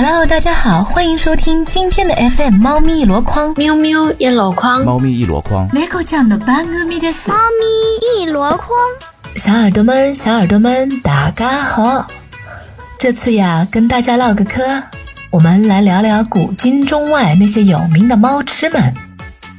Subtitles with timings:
[0.00, 7.26] Hello，大家好，欢迎收听今天的 FM 猫咪一箩筐，喵喵一箩筐，猫咪一箩筐，猫酱的番組です。
[7.26, 8.68] 猫咪一箩筐，
[9.34, 12.06] 小耳朵们，小耳朵们，大家好！
[12.96, 14.62] 这次呀，跟大家唠个嗑，
[15.32, 18.94] 我们来聊聊古今中外那些有名的猫痴们。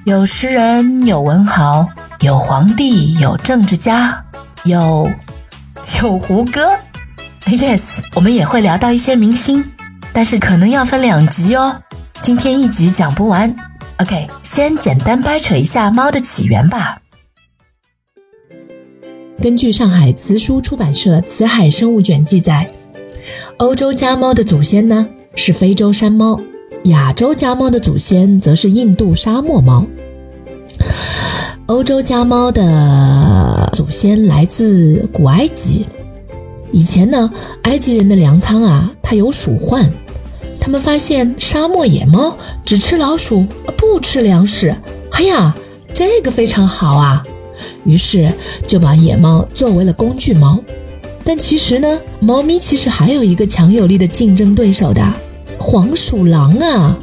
[0.06, 1.86] 有诗人，有文豪，
[2.22, 4.24] 有皇帝，有政治家，
[4.64, 5.12] 有
[6.02, 6.62] 有胡歌。
[7.48, 9.66] Yes，我们也会聊到一些明星，
[10.14, 11.82] 但是可能要分两集哦。
[12.22, 13.56] 今天一集讲不完。
[13.98, 17.02] OK，先简单掰扯一下猫的起源吧。
[19.42, 22.70] 根据上海慈书出版社《辞海生物卷》记载，
[23.58, 26.40] 欧洲家猫的祖先呢是非洲山猫，
[26.86, 29.86] 亚洲家猫的祖先则是印度沙漠猫。
[31.68, 35.86] 欧洲家猫的祖先来自古埃及。
[36.72, 37.32] 以前呢，
[37.64, 39.92] 埃及人的粮仓啊，它有鼠患，
[40.60, 43.44] 他们发现沙漠野猫只吃老鼠，
[43.76, 44.76] 不吃粮食。
[45.14, 45.56] 哎呀，
[45.96, 47.24] 这个非常好啊！
[47.86, 48.32] 于是
[48.68, 50.60] 就把野猫作为了工具猫。
[51.24, 55.02] 但其实呢，猫咪其实还有一个强有力的竞争对手的
[55.58, 56.96] 黄鼠狼啊！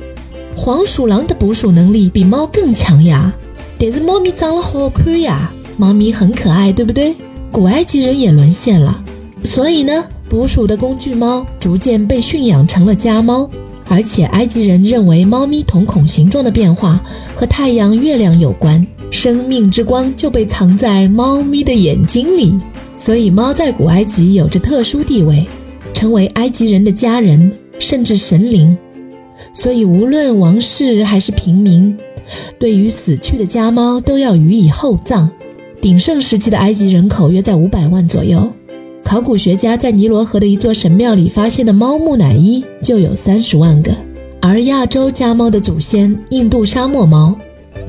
[0.56, 3.34] 黄鼠狼的捕鼠能力比猫更强呀。
[3.80, 7.16] 但是猫咪长得好看呀，猫咪很可爱，对不对？
[7.50, 9.02] 古埃及人也沦陷了。
[9.42, 10.04] 所以呢，
[10.36, 13.48] 捕鼠的工具猫逐渐被驯养成了家猫，
[13.88, 17.02] 而且埃及人认为猫咪瞳孔形状的变化
[17.34, 22.54] 和太阳、月亮有关，生命之光就被藏在猫咪的眼睛里，
[22.98, 25.46] 所以猫在古埃及有着特殊地位，
[25.94, 28.76] 成为埃及人的家人，甚至神灵。
[29.54, 31.96] 所以无论王室还是平民，
[32.58, 35.30] 对于死去的家猫都要予以厚葬。
[35.80, 38.52] 鼎盛时期的埃及人口约在五百万左右。
[39.06, 43.94] 考古学家在尼罗河的一座神庙里发现的猫木乃伊就有三十万个，
[44.40, 47.32] 而亚洲家猫的祖先印度沙漠猫，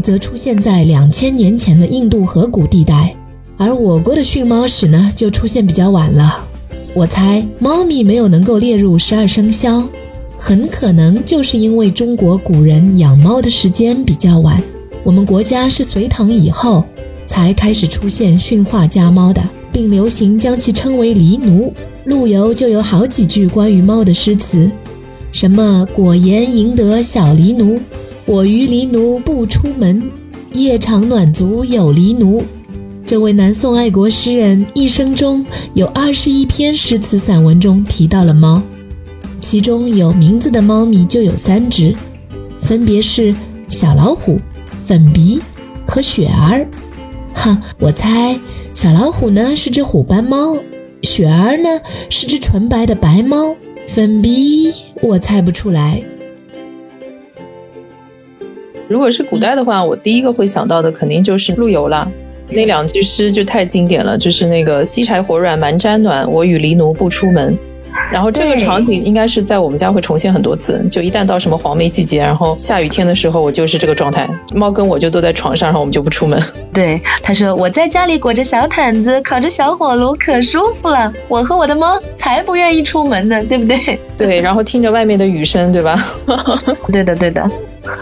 [0.04, 3.16] 则出现在两千年前的印度河谷地带，
[3.58, 6.46] 而我国的驯猫史呢，就出现比较晚了。
[6.94, 9.84] 我猜猫咪没有能够列入十二生肖，
[10.38, 14.62] 很可能就是因为中国古人养猫的时间比较晚，
[15.04, 16.84] 我们国家是隋唐以后
[17.26, 19.42] 才开始出现驯化家猫的。
[19.78, 21.72] 并流行将其称为狸奴。
[22.06, 24.72] 陆游就有好几句关于猫的诗词，
[25.32, 27.80] 什么“果言赢得小狸奴，
[28.26, 30.02] 我与狸奴不出门，
[30.54, 32.44] 夜长暖足有狸奴”。
[33.06, 35.46] 这位南宋爱国诗人一生中
[35.76, 38.60] 有二十一篇诗词散文中提到了猫，
[39.40, 41.94] 其中有名字的猫咪就有三只，
[42.62, 43.32] 分别是
[43.70, 44.40] 小老虎、
[44.84, 45.40] 粉鼻
[45.86, 46.66] 和雪儿。
[47.38, 48.38] 哈，我猜。
[48.74, 50.58] 小老虎呢是只虎斑猫，
[51.04, 53.56] 雪儿呢是只纯白的白猫，
[53.88, 56.02] 粉鼻我猜不出来。
[58.88, 62.12] 如果是古代的话，我第一个会想到的肯定就是陆游了，
[62.50, 67.58] 那两句诗就太经典了，就是那个“锡柴火软蛮毡暖，我与狸奴不出门”。
[68.12, 76.42] 然后这个场景应该是在我们家会重现很多次，就一旦到什么黄梅季节，然后下雨天的时候，我就是这个状态，猫跟我就都在床上，然后我们就不出门。
[76.74, 81.14] 对，他说我在家里裹着小毯子，烤着小火炉，可舒服了。
[81.28, 84.00] 我和我的猫才不愿意出门呢，对不对？
[84.18, 85.96] 对， 然后听着外面的雨声，对吧？
[86.92, 87.50] 对的，对的。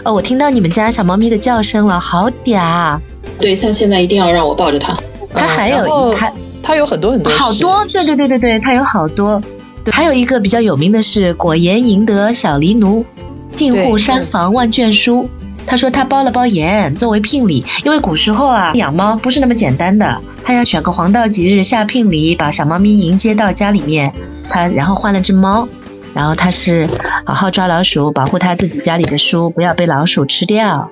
[0.04, 2.98] 哦，我听到你们家小猫咪的叫声了，好嗲。
[3.40, 4.96] 对，像现在一定要让我抱着它。
[5.34, 7.84] 它还有一它，它有很多很多，好多。
[7.92, 9.40] 对对对对对，它有好多。
[9.92, 13.04] 还有一个比较有名的是“果盐赢得小狸奴，
[13.50, 15.28] 进户山房万卷书”。
[15.66, 24.12] 他说他包了包盐作为聘礼，因为古时候啊养猫不是那么简单的，他要选个黄道吉日下聘礼，把小猫咪迎接到家里面，
[24.48, 25.68] 他然后换了只猫，
[26.14, 26.88] 然后他是
[27.24, 30.90] 好好抓老鼠，保护他自己家里的书不要被老鼠吃掉。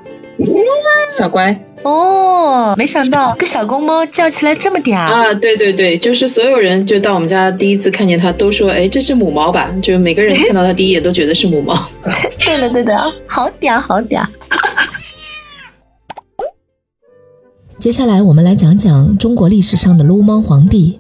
[1.09, 5.34] 小乖哦，没想到个小公猫叫起来这么嗲啊！
[5.34, 9.71] 对对对，就是所有人就到我们家第一次看见它，都说哎，这是母猫吧？
[9.83, 11.77] 就每个人看到它第一眼都觉得是母猫。
[12.41, 12.97] 对了对的，
[13.27, 14.27] 好嗲好嗲。
[17.78, 20.98] 接下来我们来讲讲中国历史上的撸猫皇帝。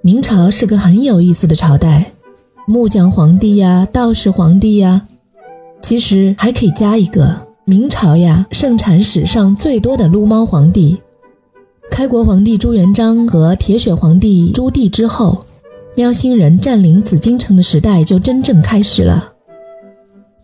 [0.00, 2.12] 明朝是个很有意思的朝代，
[2.66, 5.02] 木匠皇帝呀，道士皇帝呀，
[5.80, 7.47] 其实还可以加一个。
[7.68, 10.96] 明朝呀，盛产史上最多的撸猫皇帝。
[11.90, 15.44] 开国皇帝朱元璋和铁血皇帝朱棣之后，
[15.94, 19.32] 喵星人占领紫禁城的时代就真正开始了。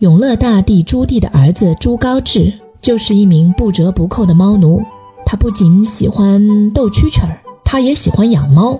[0.00, 4.82] 永乐大帝朱棣的儿子朱高炽就是一名不折不扣的猫奴。
[5.24, 8.78] 他不仅喜欢逗蛐蛐儿，他也喜欢养猫。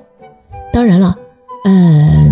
[0.71, 1.17] 当然了，
[1.65, 2.31] 嗯，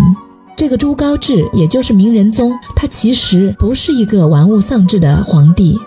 [0.55, 5.79] 这个朱高炽，也就是明仁宗，他其实不是一个玩物丧志的皇帝，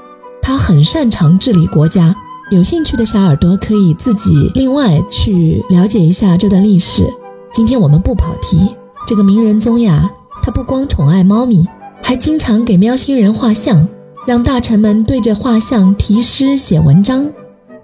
[0.46, 2.14] 他很擅长治理国家。
[2.52, 7.04] 有兴趣的小耳朵可以自己另外去了解一下这段历史。
[7.52, 8.68] 今天我们不跑题。
[9.08, 10.08] 这个明仁宗呀，
[10.44, 11.66] 他不光宠爱猫咪，
[12.00, 13.88] 还经常给喵星人画像，
[14.24, 17.28] 让大臣们对着画像题诗写文章。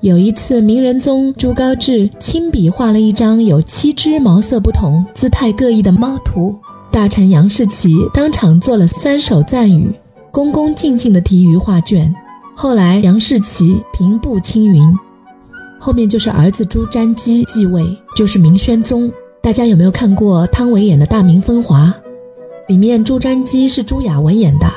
[0.01, 6.57] 有一次，明仁宗朱高炽亲笔画了一张有七只毛色不同、姿态各异的猫图，
[6.93, 9.93] 大臣杨士奇当场做了三首赞语，
[10.31, 12.15] 恭恭敬敬地题于画卷。
[12.55, 14.97] 后来，杨士奇平步青云，
[15.81, 17.85] 后面就是儿子朱瞻基继位，
[18.15, 19.11] 就是明宣宗。
[19.43, 21.87] 大家有没有看过汤唯演的《大明风华》？
[22.69, 24.71] 里面朱瞻基是朱亚文演的，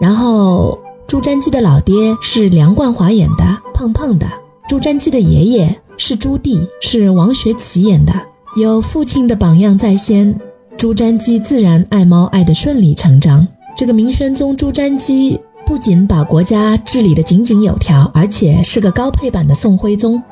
[0.00, 0.76] 然后
[1.06, 4.26] 朱瞻基的老爹是梁冠华演的，胖胖的。
[4.68, 8.12] 朱瞻基的爷爷是朱棣，是王学圻演的。
[8.56, 10.40] 有父亲的榜样在先，
[10.76, 13.46] 朱瞻基自然爱猫爱得顺理成章。
[13.76, 15.38] 这个明宣宗朱瞻基。
[15.66, 20.22] 不仅把国家治理得井井有条，而且是个高配版的宋徽宗。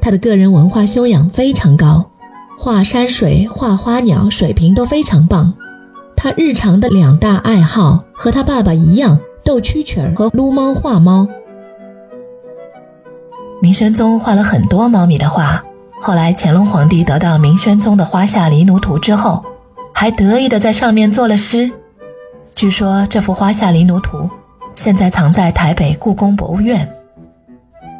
[0.00, 2.10] 他的个人文化修养非常高，
[2.58, 5.54] 画山水、画花鸟水平都非常棒。
[6.16, 11.28] 他日常的两大爱好和他爸爸一样，斗蛐蛐儿和撸猫画猫。
[13.62, 15.62] 明宣宗画了很多猫咪的画，
[16.00, 19.44] 后来乾隆皇帝得到明宣宗的《花下狸奴图》之后，
[19.94, 21.70] 还得意地在上面作了诗。
[22.54, 24.18] 据说这幅《花下狸奴图》。
[24.82, 26.90] 现在藏在台北故宫博物院。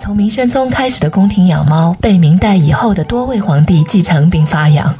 [0.01, 4.95] 从明宣宗开始的宫廷养猫，被明代以后的多位皇帝继承并发扬。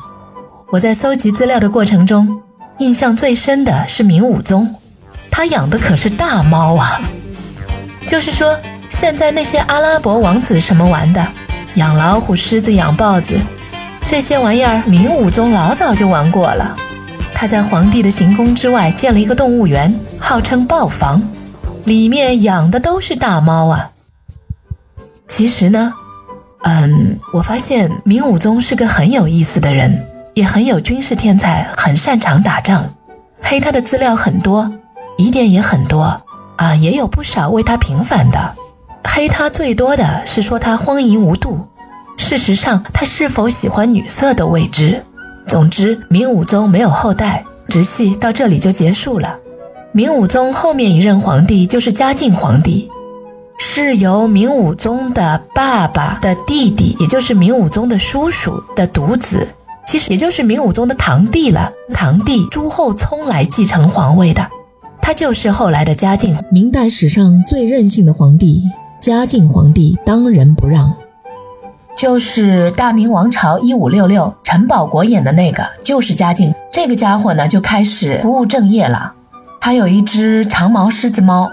[0.73, 2.43] 我在搜集资料的过程中，
[2.81, 4.75] 印象最深的是明武宗，
[5.31, 7.01] 他养的可是大猫啊！
[8.07, 8.59] 就是说，
[8.91, 11.27] 现在那些阿拉伯王子什么玩的，
[11.77, 13.39] 养老虎、狮子、养豹子，
[14.07, 16.77] 这些玩意儿，明武宗老早就玩过了。
[17.35, 21.23] 他在皇帝的行宫之外建了一个动物园，号称豹房。
[21.85, 23.93] 里面养的都是大猫啊。
[25.27, 25.95] 其实呢，
[26.65, 32.95] 嗯，我发现明武宗是个很有意思的人，也很有军事天才，很擅长打仗。
[33.41, 34.73] 黑他的资料很多，
[35.17, 36.21] 疑点也很多
[36.57, 38.55] 啊，也有不少为他平反的。
[39.05, 41.69] 黑他最多的是说他荒淫无度，
[42.17, 45.05] 事实上他是否喜欢女色都未知。
[45.49, 49.39] 总之，明武宗没有后代，直系到这里就结束了。
[49.93, 52.89] 明武宗后面一任皇帝就是嘉靖皇帝，
[53.59, 59.49] 是由明武宗的爸爸的弟弟，也就是明武宗的叔叔的独子，
[59.85, 64.47] 其实也就是明武宗的堂弟了，堂弟朱厚熜来继承皇位的，
[65.03, 66.39] 他就是后来的嘉靖。
[66.53, 68.63] 明代史上最任性的皇帝，
[69.01, 70.95] 嘉靖皇帝当仁不让，
[71.97, 79.15] 就是大明王朝一五六六陈宝国演的那个，就是嘉靖这个家伙呢，就开始不务正业了。
[79.61, 81.51] 他有一只长毛狮子猫，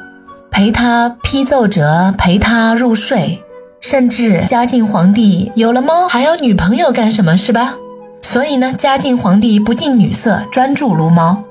[0.50, 3.44] 陪他批奏折，陪他入睡，
[3.82, 7.36] 甚至嘉靖皇帝有了猫还要女朋友干什么？
[7.36, 7.76] 是吧？
[8.22, 11.44] 所以呢，嘉靖皇帝不近女色，专注撸猫，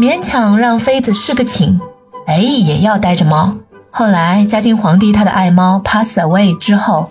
[0.00, 1.80] 勉强让妃子侍个寝，
[2.26, 3.54] 哎，也要带着猫。
[3.90, 7.10] 后来嘉靖皇帝他的爱猫 pass away 之后，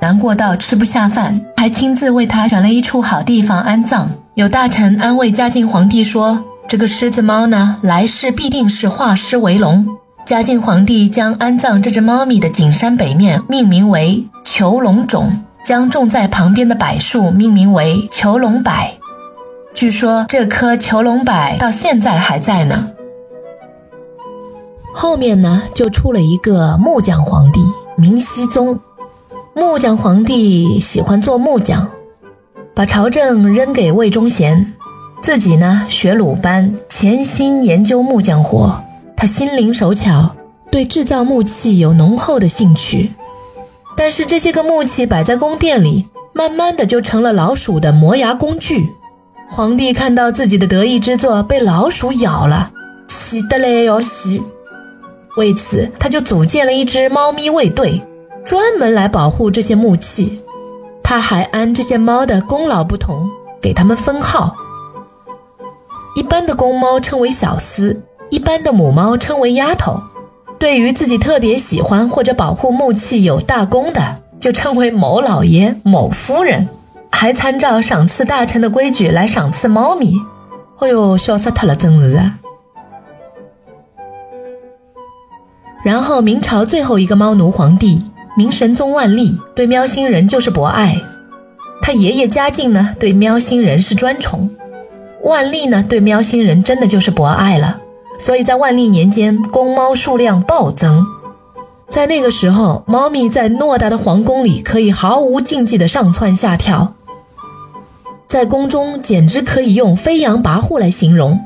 [0.00, 4.10] 难过到吃不下饭，还亲自为他选了一处好地方安葬。
[4.34, 6.44] 有大臣安慰嘉靖皇帝说。
[6.72, 9.86] 这个狮子猫呢，来世必定是化狮为龙。
[10.24, 18.72] 嘉靖皇帝将安葬这只猫咪的景山北面命名为囚龙冢，将种在旁边的柏树命名为囚龙柏。
[19.74, 22.92] 据说这棵囚龙柏到现在还在呢。
[24.94, 27.60] 后面呢，就出了一个木匠皇帝
[27.96, 28.80] 明熹宗。
[29.54, 31.90] 木匠皇帝喜欢做木匠，
[32.74, 34.72] 把朝政扔给魏忠贤。
[35.22, 38.82] 自己呢，学鲁班，潜心研究木匠活。
[39.16, 40.34] 他心灵手巧，
[40.68, 43.12] 对制造木器有浓厚的兴趣。
[43.96, 48.88] 但是这些个木器摆在宫殿里，慢慢的就成了老鼠的磨牙工具。
[49.48, 52.72] 皇帝看到自己的得意之作被老鼠咬了，
[53.06, 54.42] 气得嘞要死。
[55.36, 58.02] 为此，他就组建了一支猫咪卫队，
[58.44, 60.40] 专门来保护这些木器。
[61.00, 64.56] 他还按这些猫的功劳不同，给他们分号。
[66.14, 67.98] 一般的公猫称为小厮，
[68.30, 70.02] 一般的母猫称为丫头。
[70.58, 76.68] 对于自己特别喜欢或者保护木器有大功的，就称为某老爷、某夫人，
[77.10, 80.20] 还参照赏赐大臣的规矩来赏赐猫咪。
[80.78, 82.32] 哎呦，笑死他了，真是！
[85.84, 87.98] 然后明朝最后一个猫奴皇帝
[88.36, 91.00] 明神宗万历对喵星人就是博爱，
[91.80, 94.50] 他爷爷嘉靖呢对喵星人是专宠。
[95.24, 97.80] 万历呢对喵星人真的就是博爱了，
[98.18, 101.06] 所以在万历年间，公猫数量暴增。
[101.88, 106.94] 在那个时候，猫咪在偌大的皇宫里可以毫无禁忌地上蹿下跳，
[108.26, 111.38] 在宫中简直可以用飞扬跋扈来形容。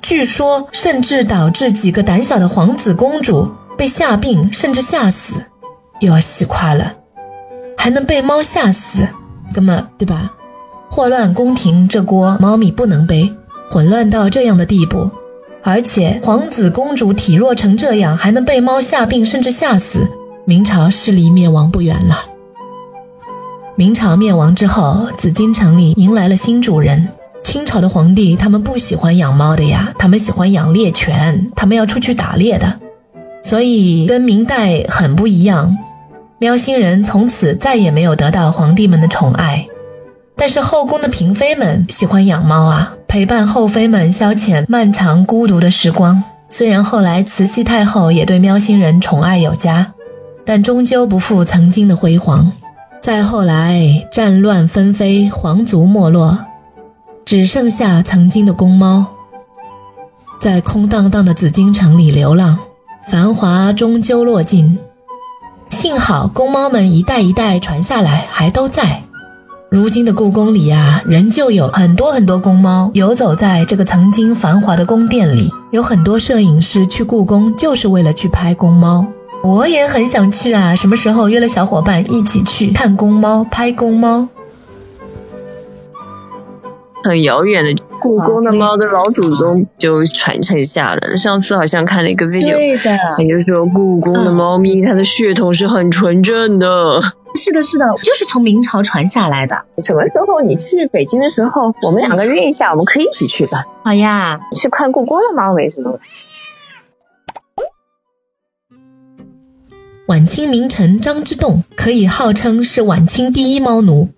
[0.00, 5.44] 据说，甚至导致几个胆小的皇子公主被吓病，甚至吓死。
[6.00, 6.94] 又要戏夸了，
[7.76, 9.06] 还能被猫吓死，
[9.54, 10.32] 根本对吧？
[10.94, 13.32] 祸乱宫廷这锅猫咪不能背，
[13.70, 15.10] 混乱到这样的地步，
[15.62, 20.06] 而且皇子公主体弱成这样，还能被猫吓病，甚至吓死。
[20.44, 22.14] 明朝势力灭亡不远了。
[23.74, 27.08] 明朝灭亡之后，紫禁城里迎来了新主人。
[27.42, 32.70] 清朝的皇帝，他们不喜欢养猫的呀，他们喜欢养猎犬，他们要出去打猎的，
[33.42, 35.74] 所以跟明代很不一样。
[36.38, 39.66] 喵星人从此再也没有得到皇帝们的宠爱，
[40.36, 46.22] 但是后宫的嫔妃们喜欢养猫啊，陪伴后妃们消遣漫长孤独的时光。
[46.48, 49.92] 虽然后来慈禧太后也对喵星人宠爱有加，
[50.44, 52.52] 但终究不复曾经的辉煌。
[53.00, 56.38] 再后来，战乱纷飞，皇族没落。
[57.24, 59.06] 只剩下曾经的公猫，
[60.40, 62.58] 在空荡荡的紫禁城里流浪，
[63.08, 64.78] 繁华终究落尽。
[65.70, 69.02] 幸好公猫们一代一代传下来，还都在。
[69.72, 75.50] 如今的故宫里呀，仍旧有很多很多公猫游走在这个曾经繁华的宫殿里。
[75.70, 79.06] 有很多摄影师去故宫就是为了去拍公猫。
[79.42, 84.28] 我也很想去啊，什么时候约了小伙伴一起去看公猫、拍公猫？
[87.04, 91.16] 很遥远的故宫的猫的老祖宗就传承下来了。
[91.16, 97.00] 上次好像看了一个 video，对的，也就是说故宫的猫咪它的血统是很纯正的。
[97.34, 99.64] 是的，是的，就是从明朝传下来的。
[99.82, 103.64] 什么时候你去北京的时候，我们两个约一下，我们可以一起去的。
[103.84, 105.98] 好呀，去看故宫的猫没什么。
[110.06, 114.10] 晚清名臣张之洞可以号称是晚清第一猫奴，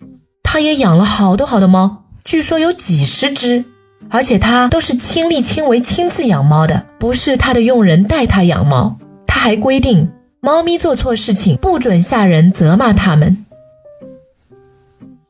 [0.43, 2.05] 他也养了好多好多猫。
[2.25, 3.65] 据说有几十只，
[4.09, 8.97] 而且他都是亲力亲为、亲自养猫的，不是他的佣人带他养猫。
[9.27, 10.11] 他还规定，
[10.45, 13.47] 猫咪做错事情不准下人责骂它们。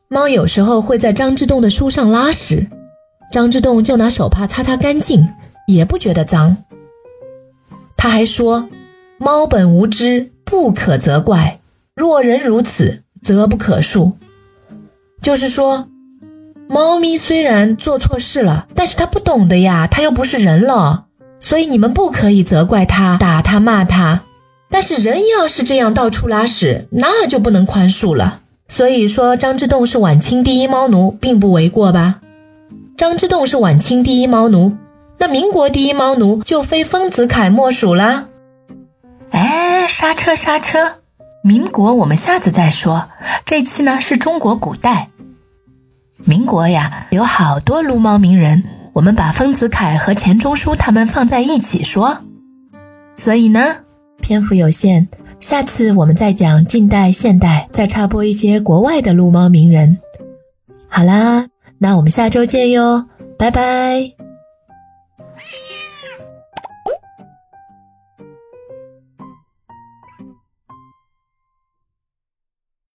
[0.08, 2.66] 猫有时候会在张之洞的书上拉屎，
[3.30, 5.28] 张之洞就拿手帕擦擦干净，
[5.68, 6.56] 也不觉得脏。
[7.96, 8.68] 他还说，
[9.18, 11.60] 猫本无知，不可责怪；
[11.94, 14.14] 若人如此，则不可恕。
[15.22, 15.86] 就是说。
[16.66, 21.04] 猫咪虽然做错事了，但是它不懂的呀，它又不是人了，
[21.38, 24.22] 所以你们不可以责怪它、打它、骂它。
[24.74, 28.40] 但是人要是这样到处拉屎，那就不能宽恕了。
[28.66, 32.16] 所以说，张之洞是晚清第一猫奴，并不为过吧？
[32.96, 34.76] 张之洞是晚清第一猫奴，
[35.18, 38.26] 那民国第一猫奴就非丰子恺莫属啦。
[39.30, 40.94] 哎，刹车刹车，
[41.44, 43.10] 民国我们下次再说，
[43.46, 45.10] 这期呢是中国古代。
[46.24, 48.64] 民国呀，有好多撸猫名人，
[48.94, 52.24] 我们把丰子恺和钱钟书他们放在一起说。
[53.14, 53.76] 所以呢，
[54.24, 55.06] 篇幅有限，
[55.38, 59.98] 下次我们再讲近代、现代，再插播一些国外的撸猫名人。
[60.88, 63.04] 好啦，那我们下周见哟，
[63.38, 64.13] 拜拜。